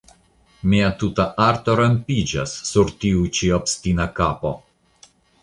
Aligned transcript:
mia 0.69 0.87
tuta 1.03 1.25
arto 1.49 1.75
rompiĝas 1.81 2.55
sur 2.71 2.91
tiu 3.05 3.29
ĉi 3.41 3.53
obstina 3.59 4.09
kapo! 4.23 4.57